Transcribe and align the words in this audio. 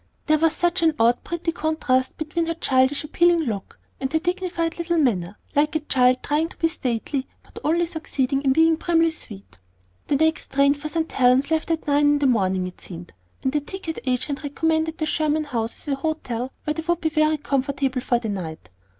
There 0.25 0.39
was 0.39 0.53
such 0.55 0.81
an 0.81 0.95
odd 0.99 1.17
and 1.17 1.23
pretty 1.23 1.51
contrast 1.51 2.17
between 2.17 2.47
her 2.47 2.55
girlish 2.55 3.03
appealing 3.03 3.41
look 3.41 3.79
and 3.99 4.11
her 4.11 4.17
dignified 4.17 4.79
little 4.79 4.97
manner, 4.97 5.37
like 5.55 5.75
a 5.75 5.79
child 5.81 6.23
trying 6.23 6.49
to 6.49 6.57
be 6.57 6.69
stately 6.69 7.27
but 7.43 7.59
only 7.63 7.85
succeeding 7.85 8.41
in 8.41 8.51
being 8.51 8.77
primly 8.77 9.11
sweet. 9.11 9.59
The 10.07 10.15
next 10.15 10.53
train 10.53 10.73
for 10.73 10.89
St. 10.89 11.11
Helen's 11.11 11.51
left 11.51 11.69
at 11.69 11.85
nine 11.85 12.05
in 12.13 12.17
the 12.17 12.25
morning, 12.25 12.65
it 12.65 12.81
seemed, 12.81 13.13
and 13.43 13.51
the 13.51 13.61
ticket 13.61 13.99
agent 14.07 14.41
recommended 14.41 14.97
the 14.97 15.05
Sherman 15.05 15.43
House 15.43 15.75
as 15.75 15.87
a 15.87 15.95
hotel 15.97 16.51
where 16.63 16.73
they 16.73 16.81
would 16.81 16.99
be 17.01 17.09
very 17.09 17.37
comfortable 17.37 18.01
for 18.01 18.17
the 18.17 18.29
night. 18.29 18.71